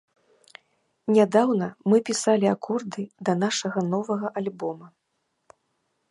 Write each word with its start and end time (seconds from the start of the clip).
Нядаўна 1.15 1.67
мы 1.91 1.97
пісалі 2.07 2.47
акорды 2.55 3.03
да 3.29 3.35
нашага 3.43 3.79
новага 3.91 4.27
альбома. 4.41 4.87